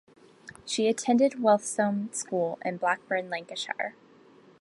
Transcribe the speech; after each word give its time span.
She 0.65 0.87
attended 0.87 1.33
Westholme 1.33 2.11
School 2.15 2.57
in 2.65 2.77
Blackburn, 2.77 3.29
Lancashire. 3.29 3.93